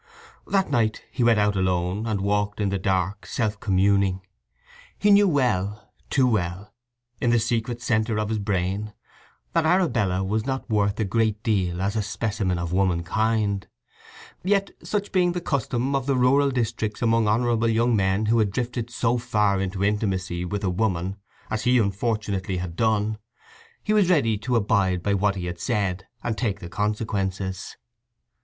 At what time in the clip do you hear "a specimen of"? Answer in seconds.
11.95-12.73